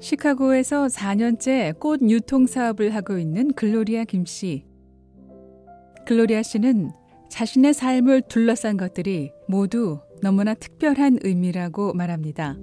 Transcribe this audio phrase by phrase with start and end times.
[0.00, 4.64] 시카고에서 4년째 꽃 유통 사업을 하고 있는 글로리아 김 씨.
[6.06, 6.92] 글로리아 씨는
[7.28, 12.56] 자신의 삶을 둘러싼 것들이 모두 너무나 특별한 의미라고 말합니다.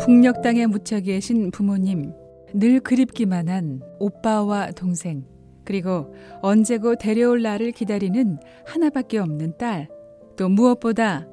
[0.00, 2.12] 북녘 땅에 묻혀 계신 부모님,
[2.54, 5.24] 늘 그립기만 한 오빠와 동생,
[5.64, 9.88] 그리고 언제고 데려올 날을 기다리는 하나밖에 없는 딸,
[10.36, 11.26] 또 무엇보다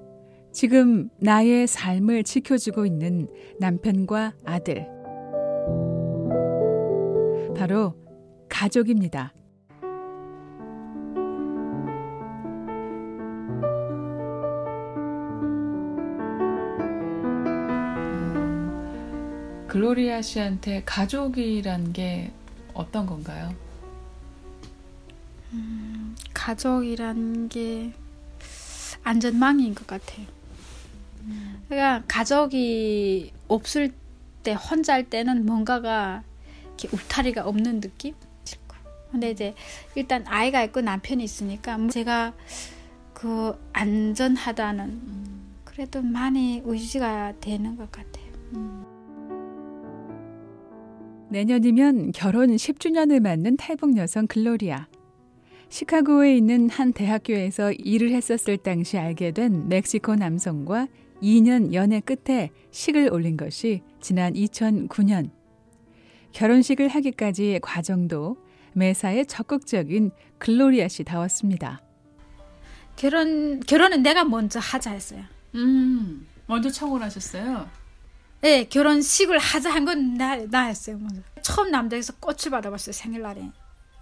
[0.54, 3.28] 지금 나의 삶을 지켜주고 있는
[3.60, 4.88] 남편과 아들.
[7.58, 7.96] 바로
[8.50, 9.34] 가족입니다.
[19.68, 22.32] 글로리아 씨한테 가족이란 게
[22.76, 23.56] 어떤 건가요?
[25.52, 27.92] 음, 가족이란 게
[29.04, 30.43] 안전망인 것 같아요.
[31.26, 31.64] 음.
[31.68, 33.92] 그러니까 가족이 없을
[34.44, 36.24] 때 혼자일 때는 뭔가가
[36.66, 38.16] 이렇게 울타리가 없는 느낌?
[39.14, 39.54] 근데 이제
[39.94, 42.34] 일단 아이가 있고 남편이 있으니까 뭐 제가
[43.14, 45.54] 그 안전하다는 음.
[45.64, 48.26] 그래도 많이 의지가 되는 것 같아요.
[48.56, 48.86] 음.
[51.30, 54.88] 내년이면 결혼 10주년을 맞는 탈북 여성 글로리아.
[55.70, 60.88] 시카고에 있는 한 대학교에서 일을 했었을 당시 알게 된 멕시코 남성과
[61.28, 65.32] 2년 연애 끝에 식을 올린 것이 지난 2009년.
[66.34, 68.38] 결혼식을 하기까지의 과정도
[68.74, 71.82] 매사에 적극적인 글로리아 씨 다웠습니다.
[72.96, 75.24] 결혼 결혼은 내가 먼저 하자 했어요.
[75.56, 77.70] 음, 먼저 청혼을 하셨어요?
[78.42, 80.98] 네, 결혼식을 하자 한 건 나, 나였어요.
[80.98, 81.22] 먼저.
[81.42, 83.50] 처음 남자에서 꽃을 받아봤어요, 생일날에.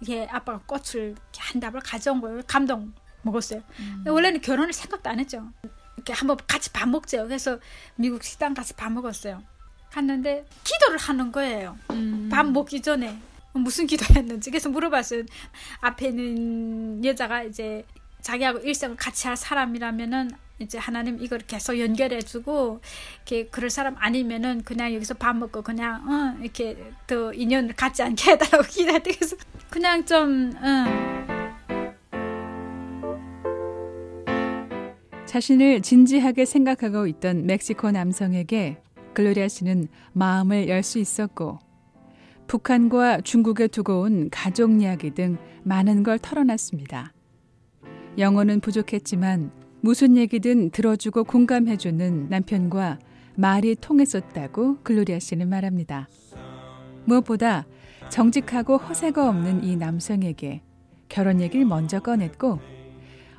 [0.00, 2.42] 이게 아빠가 꽃을 한 답을 가져온 거예요.
[2.46, 3.62] 감동 먹었어요.
[3.78, 4.04] 음.
[4.08, 5.48] 원래는 결혼을 생각도 안 했죠.
[6.02, 7.24] 이렇게 한번 같이 밥 먹재요.
[7.24, 7.58] 그래서
[7.96, 9.42] 미국 식당 가서 밥 먹었어요.
[9.90, 11.78] 갔는데 기도를 하는 거예요.
[11.90, 12.28] 음.
[12.30, 13.18] 밥 먹기 전에
[13.52, 15.22] 무슨 기도했는지 그래서 물어봤어요.
[15.80, 17.84] 앞에 있는 여자가 이제
[18.20, 22.80] 자기하고 일생을 같이 할 사람이라면은 이제 하나님 이걸 계속 연결해주고
[23.16, 28.32] 이렇게 그럴 사람 아니면은 그냥 여기서 밥 먹고 그냥 어, 이렇게 더 인연을 갖지 않게
[28.32, 29.36] 해달라고 기도했대 그래서
[29.70, 31.11] 그냥 좀 응.
[35.32, 38.76] 자신을 진지하게 생각하고 있던 멕시코 남성에게
[39.14, 41.58] 글로리아 씨는 마음을 열 수 있었고
[42.48, 47.14] 북한과 중국에 두고 온 가족 이야기 등 많은 걸 털어놨습니다.
[48.18, 52.98] 영어는 부족했지만 무슨 얘기든 들어주고 공감해주는 남편과
[53.34, 56.10] 말이 통했었다고 글로리아 씨는 말합니다.
[57.06, 57.64] 무엇보다
[58.10, 60.60] 정직하고 허세가 없는 이 남성에게
[61.08, 62.60] 결혼 얘기를 먼저 꺼냈고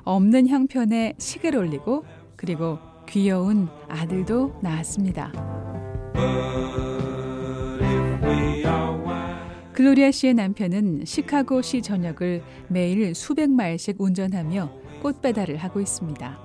[0.04, 2.04] 없는 형편에 식을 올리고
[2.36, 2.78] 그리고
[3.08, 5.32] 귀여운 아들도 낳았습니다.
[9.72, 14.70] 글로리아 씨의 남편은 시카고 시 전역을 매일 수백 마일씩 운전하며
[15.02, 16.38] 꽃 배달을 하고 있습니다.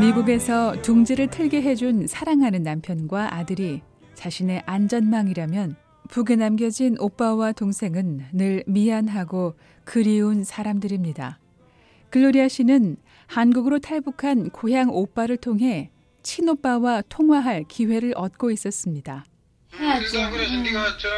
[0.00, 3.82] 미국에서 둥지를 틀게 해준 사랑하는 남편과 아들이
[4.22, 5.76] 자신의 안전망이라면
[6.08, 11.38] 북에 남겨진 오빠와 동생은 늘 미안하고 그리운 사람들입니다.
[12.10, 12.96] 글로리아 씨는
[13.28, 15.90] 한국으로 탈북한 고향 오빠를 통해
[16.24, 19.24] 친오빠와 통화할 기회를 얻고 있었습니다.
[19.76, 20.10] 해야지.
[20.10, 20.62] 그래서 그래서 음.
[20.64, 21.14] 네가 전화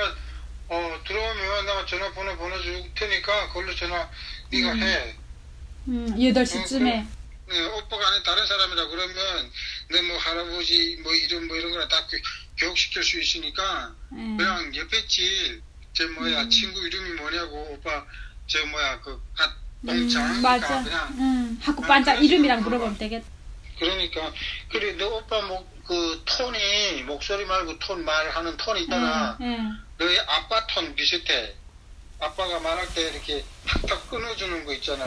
[0.68, 4.10] 어 들어오면 내가 전화번호 보내줄 테니까 그걸로 전화
[4.52, 4.82] 네가 음.
[4.82, 5.14] 해.
[5.88, 7.00] 음 8시쯤에.
[7.00, 9.16] 어, 네, 오빠가 아닌 다른 사람이라 그러면
[9.90, 11.96] 내 뭐 할아버지 뭐 이런 뭐 이런 거나 다
[12.60, 14.36] 교육시킬 수 있으니까 음.
[14.36, 16.50] 그냥 옆에 집제 뭐야 음.
[16.50, 18.04] 친구 이름이 뭐냐고 오빠
[18.46, 19.50] 저 뭐야 그갓
[19.86, 20.82] 동창 음, 맞아.
[20.82, 23.26] 그냥 음, 학교 반장 이름이랑 물어보면 되겠다.
[23.78, 24.32] 그러니까
[24.70, 29.36] 그래 너 오빠 뭐 그 톤이 목소리 말고 톤 말하는 톤이 있잖아.
[29.40, 29.76] 응, 응.
[29.98, 31.56] 너희 아빠 톤 비슷해.
[32.20, 35.04] 아빠가 말할 때 이렇게 탁탁 끊어주는 거 있잖아.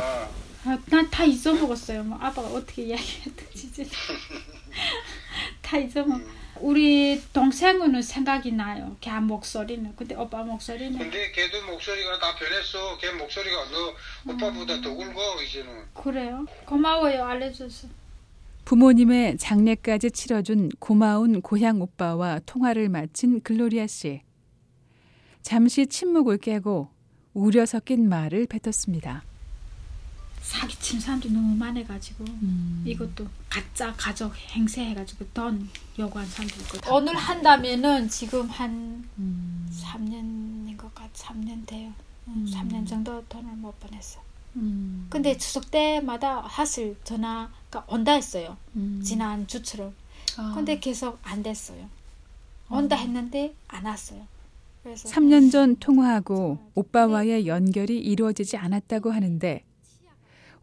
[0.66, 2.04] 아, 난다 잊어먹었어요.
[2.04, 3.89] 뭐 아빠가 어떻게 이야기했든지
[5.63, 6.18] 다 잊어먹.
[6.19, 6.43] 음.
[6.59, 8.95] 우리 동생은 생각이 나요.
[9.01, 9.94] 걔 목소리는.
[9.95, 10.97] 근데 오빠 목소리는.
[10.97, 12.97] 근데 걔도 목소리가 다 변했어.
[13.00, 14.81] 걔 목소리가 너 오빠보다 음.
[14.81, 15.85] 더 굵어 이제는.
[15.94, 16.45] 그래요?
[16.65, 17.88] 고마워요 알려줘서.
[18.65, 24.21] 부모님의 장례까지 치러준 고마운 고향 오빠와 통화를 마친 글로리아 씨.
[25.41, 26.88] 잠시 침묵을 깨고
[27.33, 29.23] 우려 섞인 말을 뱉었습니다.
[30.44, 32.84] 사기친 사람들이 너무 많아가지고 음.
[32.86, 39.68] 이것도 가짜 가족 행세해가지고 돈 요구한 사람도 있고 오늘 한다면은 지금 한 음.
[39.74, 41.94] 3년인 것 같, 3년 돼요.
[42.28, 42.45] 음.
[42.51, 44.22] 3년 정도 돈을 못 보냈어.
[44.57, 45.07] 음.
[45.10, 48.57] 근데 추석 때마다 사실 전화가 온다 했어요.
[48.75, 49.01] 음.
[49.04, 49.94] 지난 주처럼.
[50.38, 50.51] 아.
[50.54, 51.89] 근데 계속 안 됐어요.
[52.69, 53.00] 온다 어.
[53.00, 54.28] 했는데 안 왔어요.
[54.84, 59.63] 그래서 3년 전 통화하고 오빠와의 연결이 이루어지지 않았다고 하는데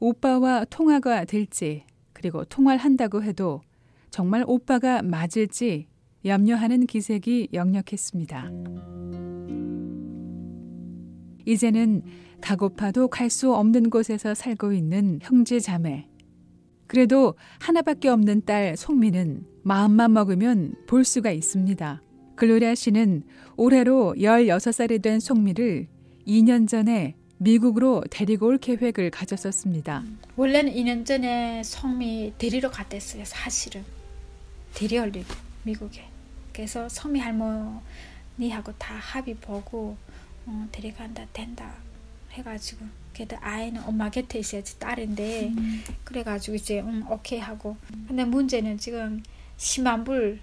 [0.01, 3.61] 오빠와 통화가 될지 그리고 통화를 한다고 해도
[4.11, 5.87] 정말 오빠가 맞을지
[6.25, 8.51] 염려하는 기색이 역력했습니다.
[11.47, 12.03] 이제는
[12.41, 16.09] 가고파도 갈 수 없는 곳에서 살고 있는 형제 자매.
[16.87, 22.03] 그래도 하나밖에 없는 딸 송미는 마음만 먹으면 볼 수가 있습니다.
[22.37, 23.23] 글로리아 씨는
[23.57, 25.89] 올해로 16살이 된 송미를
[26.27, 30.05] 2년 전에 미국으로 데리고 올 계획을 가졌었습니다.
[30.37, 33.83] 원래는 2년 전에 송미 데리러 갔댔어요, 사실은.
[34.75, 35.33] 데려올리고,
[35.63, 36.05] 미국에.
[36.53, 39.97] 그래서 송미 할머니하고 다 합의 보고
[40.45, 41.73] 어, 데려간다, 된다
[42.33, 42.85] 해가지고
[43.15, 45.83] 그래도 아이는 엄마 곁에 있어야지 딸인데 음.
[46.05, 47.77] 그래가지고 이제 음, 오케이 하고
[48.07, 49.23] 근데 문제는 지금
[49.59, 50.41] 10만 불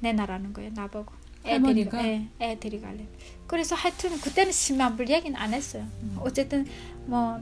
[0.00, 1.12] 내놔라는 거예요 나보고
[1.44, 3.06] 애들이 애, 애들이 갈래
[3.46, 6.16] 그래서 하여튼 그때는 10만 불 얘기는 안 했어요 음.
[6.20, 6.66] 어쨌든
[7.06, 7.40] 뭐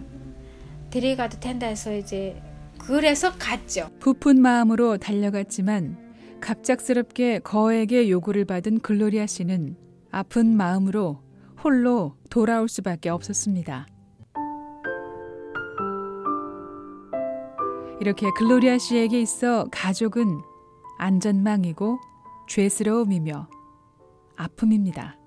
[0.90, 2.40] 데려가도 된다 해서 이제
[2.78, 6.08] 그래서 갔죠 부푼 마음으로 달려갔지만
[6.40, 9.76] 갑작스럽게 거액의 요구를 받은 글로리아 씨는
[10.10, 11.20] 아픈 마음으로
[11.62, 13.86] 홀로 돌아올 수밖에 없었습니다.
[18.00, 20.40] 이렇게 글로리아 씨에게 있어 가족은
[20.98, 21.98] 안전망이고
[22.48, 23.48] 죄스러움이며
[24.38, 25.18] 아픔입니다.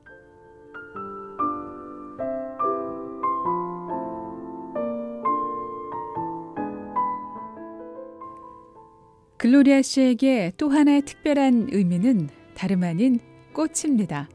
[9.38, 13.20] 글로리아 씨에게 또 하나의 특별한 의미는 다름 아닌
[13.54, 14.30] 꽃입니다.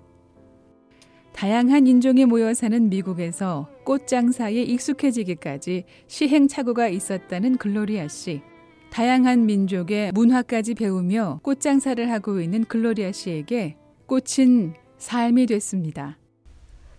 [1.32, 8.43] 다양한 인종이 모여 사는 미국에서 꽃 장사에 익숙해지기까지 시행착오가 있었다는 글로리아 씨.
[8.90, 13.76] 다양한 민족의 문화까지 배우며 꽃 장사를 하고 있는 글로리아 씨에게
[14.06, 16.17] 꽃은 삶이 됐습니다.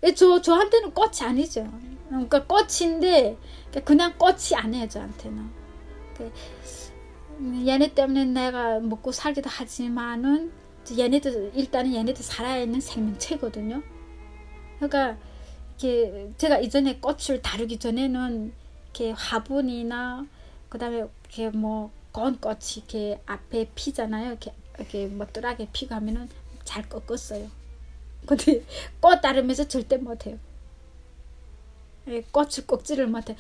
[0.04, 1.68] 예, 저 저한테는 꽃이 아니죠.
[2.08, 3.38] 그러니까 꽃인데
[3.84, 5.50] 그냥 꽃이 아니에요 저한테는.
[6.18, 6.32] 그,
[7.66, 10.52] 얘네 때문에 내가 먹고 살기도 하지만은
[10.98, 13.82] 얘네들 일단은 얘네들 살아있는 생명체거든요.
[14.78, 15.18] 그러니까
[15.80, 18.54] 이렇게 제가 이전에 꽃을 다루기 전에는
[18.86, 20.26] 이렇게 화분이나
[20.70, 24.30] 그다음에 이렇게 뭐 건꽃이 이렇게 앞에 피잖아요.
[24.30, 26.30] 이렇게 이렇게 뭐 뚜하게 피고 하면은
[26.68, 27.50] 잘 꺾었어요.
[28.26, 28.62] 근데
[29.00, 30.38] 꽃 다루면서 절대 못해요.
[32.10, 33.36] 예, 꽃을 꺾지를 못해.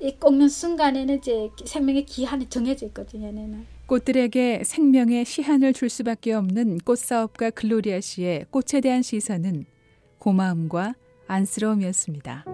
[0.00, 3.28] 이 꺾는 순간에는 이제 생명의 기한이 정해져 있거든요.
[3.28, 3.66] 얘네는.
[3.86, 9.64] 꽃들에게 생명의 시한을 줄 수밖에 없는 꽃사업가 글로리아 씨의 꽃에 대한 시선은
[10.18, 10.94] 고마움과
[11.28, 12.44] 안쓰러움이었습니다.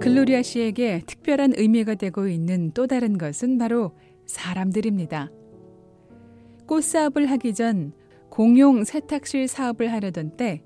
[0.00, 3.92] 글로리아 씨에게 특별한 의미가 되고 있는 또 다른 것은 바로
[4.26, 5.30] 사람들입니다.
[6.66, 7.92] 꽃사업을 하기 전
[8.34, 10.64] 공용 세탁실 사업을 하려던 때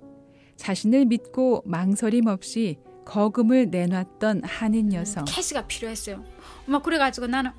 [0.56, 5.26] 자신을 믿고 망설임 없이 거금을 내놨던 한인 여성.
[5.26, 6.24] 캐시가 필요했어요.
[6.64, 7.50] 막 그래가지고 나는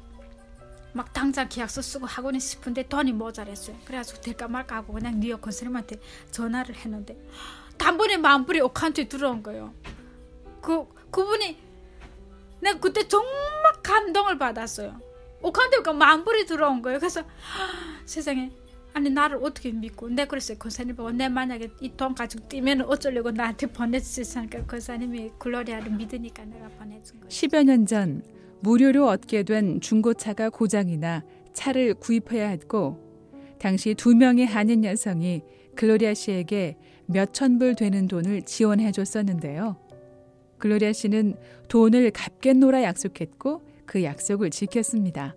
[0.93, 3.75] 막 당장 계약서 쓰고 하고는 싶은데 돈이 모자랐어요.
[3.85, 5.97] 그래가지고 될까 말까 하고 그냥 뉴욕 건설님한테
[6.31, 7.15] 전화를 했는데
[7.77, 9.75] 단번에 만불이 오칸트에 들어온 거예요.
[10.59, 11.55] 그 그분이
[12.61, 13.29] 내가 그때 정말
[13.83, 14.99] 감동을 받았어요.
[15.43, 16.97] 오칸트가 만불이 들어온 거예요.
[16.97, 17.21] 그래서
[18.05, 18.51] 세상에
[18.93, 23.31] 아니 나를 어떻게 믿고 내 그랬어요 권사님 보고 내 만약에 이 돈 가지고 뛰면 어쩌려고
[23.31, 28.21] 나한테 보내주셨으니까 권사님이 글로리아를 믿으니까 내가 보내준 거예요 10여 년 전
[28.61, 32.97] 무료로 얻게 된 중고차가 고장이나 차를 구입해야 했고
[33.59, 35.41] 당시 두 명의 한인 여성이
[35.75, 39.77] 글로리아 씨에게 몇천 불 되는 돈을 지원해 줬었는데요.
[40.57, 41.35] 글로리아 씨는
[41.69, 45.35] 돈을 갚겠노라 약속했고 그 약속을 지켰습니다.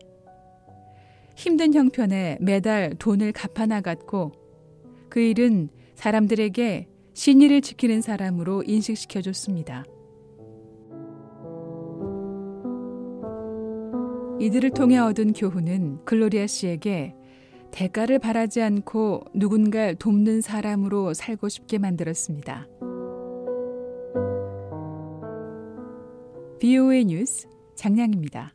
[1.36, 4.32] 힘든 형편에 매달 돈을 갚아 나갔고
[5.08, 9.84] 그 일은 사람들에게 신의를 지키는 사람으로 인식시켜 줬습니다.
[14.40, 17.14] 이들을 통해 얻은 교훈은 글로리아 씨에게
[17.70, 22.66] 대가를 바라지 않고 누군가를 돕는 사람으로 살고 싶게 만들었습니다.
[26.58, 28.52] BOA 뉴스 장량입니다.